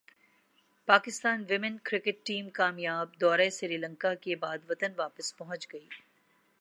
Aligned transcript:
Pakistan 0.87 1.43
women 1.49 1.77
cricket 1.83 2.25
team 2.25 2.49
کامیاب 2.49 3.19
دورہ 3.21 3.49
سری 3.49 3.77
لنکا 3.77 4.13
کے 4.23 4.35
بعد 4.35 4.69
وطن 4.69 4.91
واپس 4.97 5.35
پہنچ 5.37 5.67
گئی 5.73 5.87